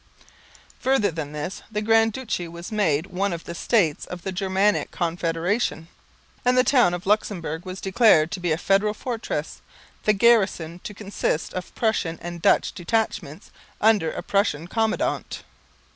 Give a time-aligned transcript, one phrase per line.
[0.79, 4.89] Further than this, the Grand Duchy was made one of the states of the Germanic
[4.89, 5.89] Confederation;
[6.43, 9.61] and the town of Luxemburg was declared to be a federal fortress,
[10.05, 15.43] the garrison to consist of Prussian and Dutch detachments under a Prussian commandant.